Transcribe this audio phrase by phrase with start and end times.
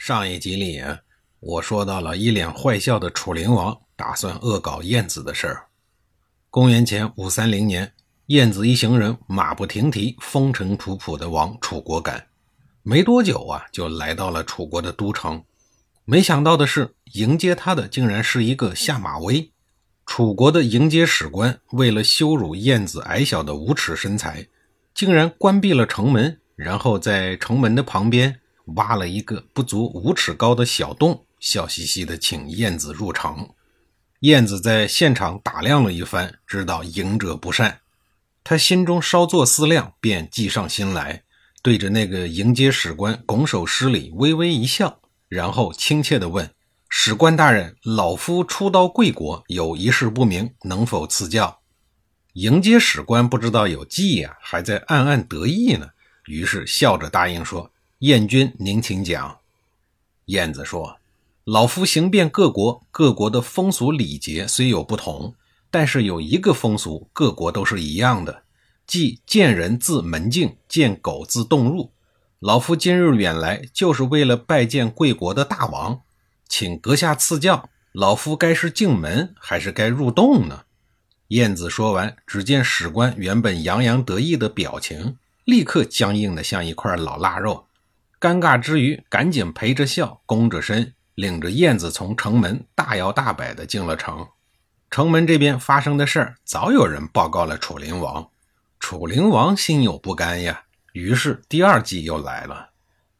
[0.00, 0.82] 上一集里，
[1.40, 5.66] 我说到了一脸坏笑的楚灵王打算恶搞晏子的事儿。
[6.48, 7.92] 公元前五三零年，
[8.28, 12.28] 晏子一行人马不停蹄、风尘仆仆地往楚国赶，
[12.82, 15.44] 没多久啊，就来到了楚国的都城。
[16.06, 19.52] 没想到的是，迎接他的竟然是一个下马威。
[20.06, 24.48] 楚国的迎接使官为了羞辱晏子矮小的无耻身材，
[24.94, 28.40] 竟然关闭了城门，然后在城门的旁边。
[28.76, 33.48] 挖了一个不足五尺高的小洞，笑嘻嘻地请燕子入城。
[34.20, 37.78] 燕子在现场打量了一番，知道迎者不善，
[38.44, 41.22] 他心中稍作思量，便计上心来，
[41.62, 46.52] 对着那个迎接使官拱手施礼，微微一笑，然后亲切地问
[46.90, 51.60] ：“使官大人，老夫初到贵国，有一事不明，能否赐教？”
[52.34, 55.88] 迎接使官不知道有计呀，还在暗暗得意呢，
[56.26, 57.72] 于是笑着答应说。
[58.00, 59.40] 燕君，您请讲。
[60.24, 60.96] 燕子说
[61.44, 65.34] ：“老夫行遍各国，各国的风俗礼节虽有不同，
[65.70, 68.44] 但是有一个风俗，各国都是一样的，
[68.86, 71.92] 即见人自门径，见狗自洞入。
[72.38, 76.00] 老夫今日远来，就是为了拜见贵国的大王，
[76.48, 77.68] 请阁下赐教。
[77.92, 80.62] 老夫该是进门，还是该入洞呢？”
[81.28, 87.66] 燕子说完，只见史官原本洋洋得意的表情，立刻僵硬的像一块老腊肉。
[88.20, 94.28] 尴尬之余，赶紧陪着笑，弓着身，领着燕子从城门大摇大摆地进了城。
[94.90, 98.28] 城门这边发生的事，早有人报告了楚灵王。
[98.78, 102.70] 楚灵王心有不甘呀，于是第二计又来了。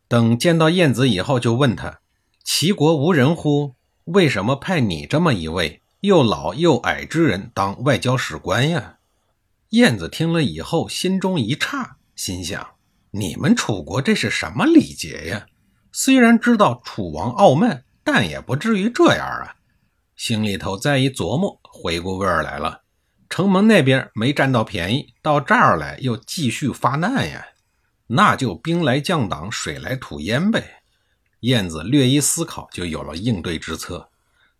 [0.06, 2.00] 等见到燕子以后，就问他
[2.44, 3.76] ：“齐国无人乎？
[4.04, 8.96] 为什么派你这么一位又老又矮之人当外交使官呀？”
[9.70, 12.70] 燕子听了以后，心中一诧，心想。
[13.12, 15.46] 你们楚国这是什么礼节呀？
[15.90, 19.56] 虽然知道楚王傲慢，但也不至于这样啊！
[20.14, 22.82] 心里头再一琢磨，回过味儿来了。
[23.28, 27.44] 城门那边没占到便宜，到这儿来又继续发难呀，
[28.06, 30.82] 那就兵来将挡，水来土淹呗。
[31.40, 34.08] 燕子略一思考，就有了应对之策。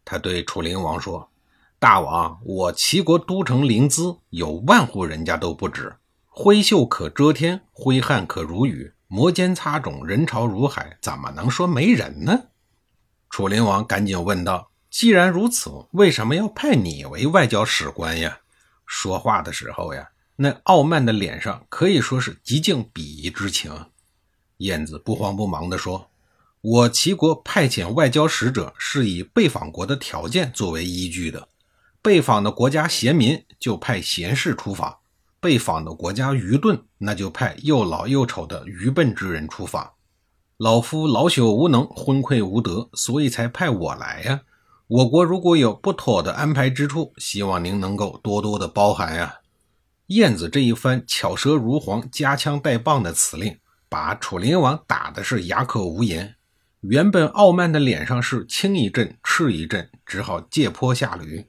[0.05, 1.31] 他对楚灵王说
[1.79, 5.95] ：“大王，我齐国都城临淄，有万户人家都不止。”
[6.33, 12.45] 挥袖可遮天，挥汗可如雨，摩肩擦踵，人潮如海，怎么能说没人呢？
[13.29, 18.39] 楚灵王赶紧问道：“既然如此，为什么要派你为外交使官呀？”
[18.87, 23.87] 说话的时候呀，那傲慢的脸上可以说是极尽鄙夷之情。
[24.59, 26.11] 燕子不慌不忙地说
[26.63, 31.49] ：“我齐国派遣外交使者，是以被访国的条件作为依据的。
[32.01, 34.99] 被访的国家贤民，就派贤士出访。”
[35.41, 39.93] 被访的国家愚钝，那就派又老又丑的愚笨之人出访。
[40.59, 44.43] 老夫老朽无能，昏聩无德，所以才派我来呀。
[44.87, 49.37] 我国如果有不妥的安排之处，希望您能够多多的包涵呀。
[50.09, 53.57] 燕子这一番巧舌如簧、夹枪带棒的辞令，
[53.89, 56.35] 把楚灵王打的是哑口无言。
[56.81, 61.47] 原本傲慢的脸上是青一阵赤一阵，只好借坡下驴，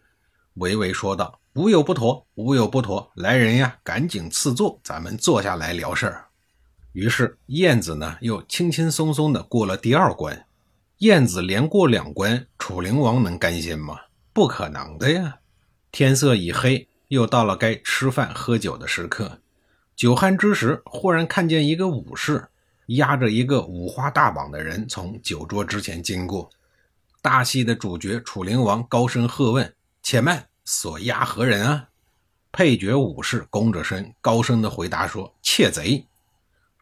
[0.58, 1.40] 娓娓说道。
[1.54, 3.12] 无有不妥，无有不妥。
[3.16, 6.26] 来人呀，赶紧赐座，咱们坐下来聊事儿。
[6.94, 10.46] 于是燕子呢，又轻轻松松的过了第二关。
[11.00, 14.00] 燕子连过两关，楚灵王能甘心吗？
[14.32, 15.40] 不可能的呀！
[15.92, 19.40] 天色已黑，又到了该吃饭喝酒的时刻。
[19.96, 22.48] 酒酣之时，忽然看见一个武士
[22.86, 26.50] 押着一个五花大绑的人从酒桌之前经过。
[27.22, 29.74] 大戏的主角楚灵王高声喝问
[30.12, 31.88] ：“且慢！”所押何人啊？
[32.52, 36.06] 配角武士弓着身，高声的回答说：“窃贼。”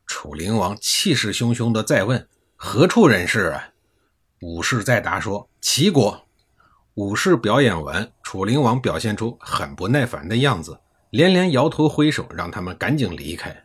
[0.08, 2.28] 楚灵王气势汹汹的再问
[2.58, 3.70] ：“何处人士啊？”
[4.42, 6.26] 武士再答说：“齐国。”
[6.96, 10.80] 武士表演完，楚灵王表现出很不耐烦的样子，
[11.12, 13.56] 连连摇头挥手，让他们赶紧离开。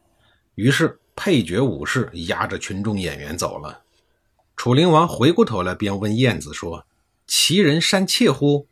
[0.56, 3.81] 于是配角武士押着群众演员走了。
[4.56, 6.87] 楚灵王回过头来，便问燕子说
[7.26, 8.69] ：“齐人善窃乎？”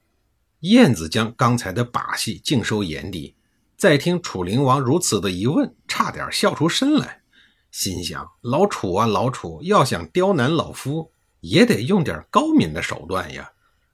[0.62, 3.34] 燕子将刚才的把戏尽收眼底，
[3.76, 7.22] 再听楚灵王如此的一问，差点笑出声来，
[7.72, 11.10] 心想：老楚啊，老楚，要想刁难老夫，
[11.40, 13.50] 也得用点高明的手段呀，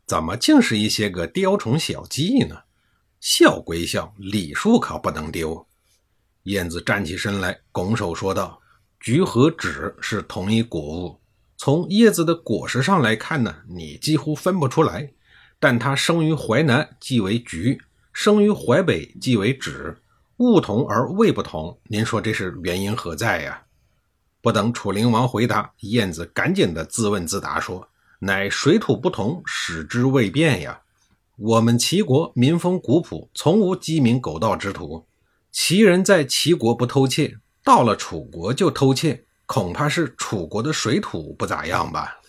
[0.06, 2.56] 怎么竟是一些个雕虫小技呢？
[3.18, 5.66] 笑归笑，礼数可不能丢。
[6.42, 8.60] 燕子站起身来，拱手说道
[9.00, 11.18] ：“菊和枳是同一果物，
[11.56, 15.10] 从叶子的果实上来看呢，你几乎分不出来。
[15.60, 17.78] 但他生于淮南，即为橘；
[18.12, 19.96] 生于淮北，即为枳。
[20.38, 23.64] 物同而味不同，您说这是原因何在呀？”
[24.40, 27.88] 不等楚灵王回答，燕子赶紧的自问自答说
[28.20, 30.80] ：“乃水土不同，使之未变呀。
[31.36, 35.06] 我们齐国民风古朴，从无鸡鸣狗盗之徒。
[35.50, 42.20] 齐人在齐国不偷窃，到了楚国就偷窃，恐怕是楚国的水土不咋样吧？”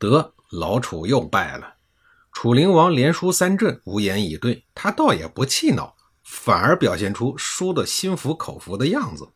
[0.00, 1.74] 得，老楚又败了。
[2.32, 4.64] 楚灵王连输三阵，无言以对。
[4.74, 9.28] 他倒也不气恼，反而表现出输得心服口服的样子。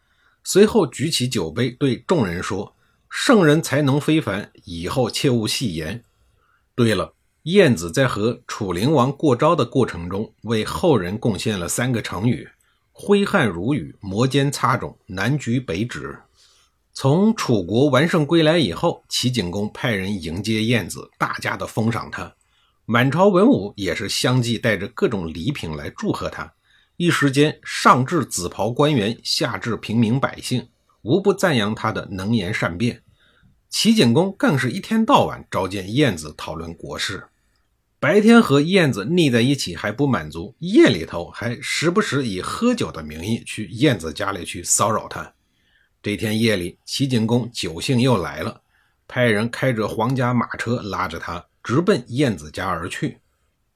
[0.43, 2.75] 随后举起酒杯，对众人说
[3.11, 6.02] ：“圣人才能非凡，以后切勿戏言。”
[6.76, 12.49] 对了，晏子在和楚灵王过招的过程中，为后人贡献了三个成语
[12.93, 16.17] ：“挥汗如雨”“摩肩擦踵”“南橘北枳”。
[16.94, 22.32] 从楚国完胜归来以后，齐景公派人迎接晏子，大加的封赏他。
[22.86, 26.52] 满朝文武也是相继带着各种礼品来祝贺他。
[26.96, 30.69] 一时间，上至紫袍官员，下至平民百姓，
[31.02, 33.02] 无不赞扬他的能言善辩。
[33.70, 37.26] 齐景公更是一天到晚召见晏子讨论国事，
[37.98, 45.32] 白天和晏子腻在一起还不满足，夜里头还时不时以喝酒的名义去晏子家里去骚扰他。
[46.02, 48.60] 这天夜里，齐景公酒兴又来了，
[49.08, 53.19] 派人开着皇家马车拉着他直奔燕子家而去。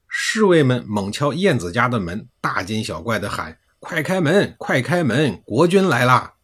[0.07, 5.41] 侍卫们猛敲燕子家的门，大惊小怪地喊：“快开门，快开门！
[5.43, 6.35] 国君来啦！”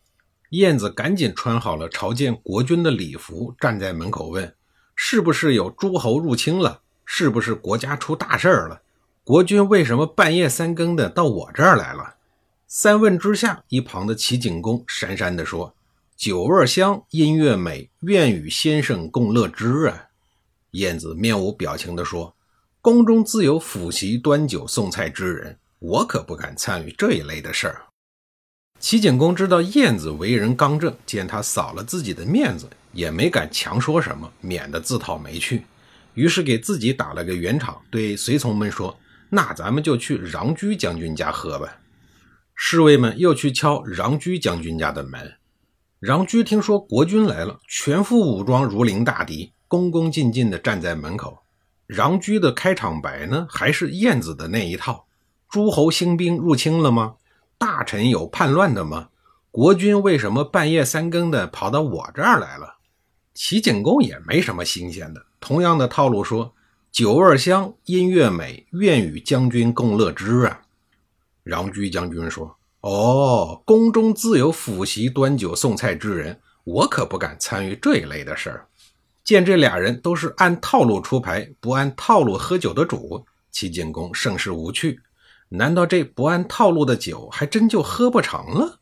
[0.52, 4.56] 燕子赶紧穿好了朝见国君的礼服，站在门口问
[4.96, 6.82] ：“是不是有诸侯入侵了？
[7.06, 8.82] 是不是国家出大事儿了？
[9.24, 12.16] 国君为什么半夜三更的到我这儿来了？”
[12.68, 15.76] 三问之下，一旁的齐景公讪讪地说
[16.18, 20.06] ：“酒味香，音乐美，愿与先生共乐之啊！”
[20.76, 22.36] 燕子面无表情地说。
[22.82, 27.82] 宫中自有府席端酒送菜之人，我可不敢参与这一类的事儿。
[28.80, 35.66] 齐景公知道晏子为人刚正，见他扫了自己的面子，也没敢强说什么，免得自讨没趣。
[36.14, 38.96] 于是给自己打了个圆场，对随从们说
[39.32, 41.80] ：“那咱们就去穰居将军家喝吧。”
[42.54, 45.34] 侍卫们又去敲穰居将军家的门。
[46.02, 51.40] 穰居听说国君来了，全副武装，如临大敌，恭恭敬敬地站在门口。
[51.88, 55.06] 穰居的开场白呢，还是燕子的那一套？
[55.50, 57.16] 诸侯兴兵入侵了吗？
[57.58, 59.10] 大臣有叛乱的吗？
[59.52, 62.76] 国君为什么半夜三更的跑到我这儿来了？
[63.34, 66.54] 齐景公也没什么新鲜的，同样的套路说：
[66.92, 70.62] 酒味香，音乐美，愿与将军共乐之啊！
[71.46, 78.68] 穰居将军说：哦，宫中自有府席端酒送菜之人，我可不敢参与这一类的事儿。
[79.26, 85.02] 见这俩人都是按套路出牌，不按套路喝酒的主，齐景公甚是无趣。
[85.50, 88.80] 难道这不按套路的酒还真就喝不成了？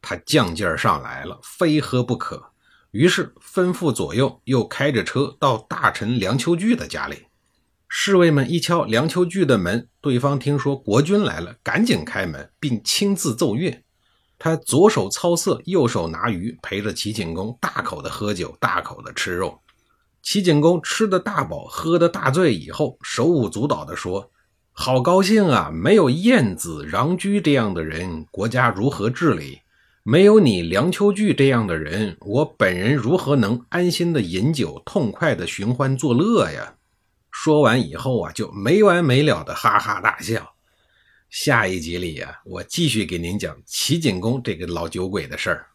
[0.00, 2.52] 他犟劲儿上来了，非喝不可。
[2.92, 7.26] 于是吩咐左右，又开着车到大臣梁丘据的家里。
[7.88, 13.82] 侍卫们一敲梁丘据的门，对方听说国君来了，赶紧开门，并亲自奏乐。
[14.38, 19.60] 他左手操瑟，右手拿鱼，陪着齐景公大口的喝酒，大口的吃肉。
[20.22, 24.30] 齐景公吃的大饱，喝的大醉以后，手舞足蹈地说
[24.72, 25.70] ：“好高兴啊！
[25.72, 29.60] 没有晏子、穰苴这样的人，国家如何治理？
[30.02, 36.74] 没有你梁丘据这样的人，我本人如何能安心的饮酒，痛快的寻欢作乐呀？”
[37.32, 40.54] 说完以后啊，就没完没了的哈哈大笑。
[41.30, 45.69] 下一集里呀，我继续给您讲齐景公这个老酒鬼的事儿。